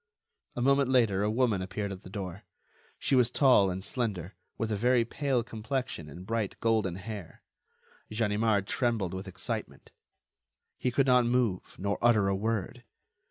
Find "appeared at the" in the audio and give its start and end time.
1.61-2.09